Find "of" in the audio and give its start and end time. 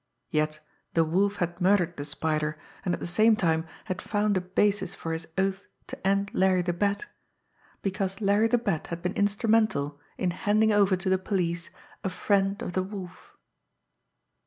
12.63-12.73